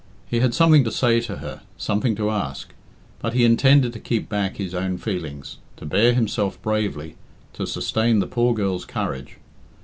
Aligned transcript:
He 0.25 0.39
had 0.39 0.55
something 0.55 0.83
to 0.85 0.91
say 0.91 1.19
to 1.21 1.35
her, 1.35 1.61
something 1.77 2.15
to 2.15 2.31
ask; 2.31 2.73
but 3.19 3.35
he 3.35 3.45
intended 3.45 3.93
to 3.93 3.99
keep 3.99 4.27
back 4.29 4.57
his 4.57 4.73
own 4.73 4.97
feelings, 4.97 5.59
to 5.77 5.85
bear 5.85 6.13
himself 6.15 6.59
bravely, 6.63 7.17
to 7.53 7.67
sustain 7.67 8.17
the 8.17 8.25
poor 8.25 8.55
girl's 8.55 8.83
courage. 8.85 9.37